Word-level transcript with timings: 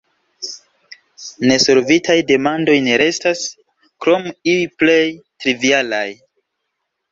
Nesolvitaj 1.51 2.15
demandoj 2.31 2.79
ne 2.87 2.97
restas, 3.03 3.45
krom 4.07 4.27
iuj 4.55 4.59
plej 4.83 4.99
trivialaj. 5.21 6.05